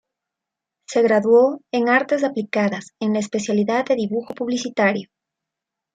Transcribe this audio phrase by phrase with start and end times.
[0.87, 5.09] Se graduó en Artes Aplicadas en la especialidad de Dibujo Publicitario.